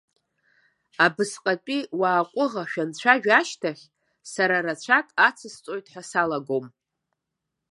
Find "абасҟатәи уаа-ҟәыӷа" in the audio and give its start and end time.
1.05-2.63